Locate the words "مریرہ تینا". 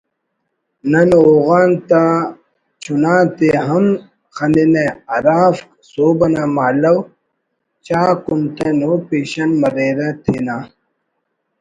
9.61-10.57